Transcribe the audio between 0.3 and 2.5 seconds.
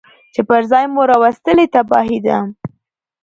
چي پر ځان مو راوستلې تباهي ده